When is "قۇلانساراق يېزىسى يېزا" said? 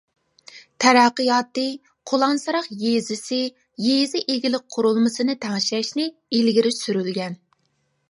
2.13-4.25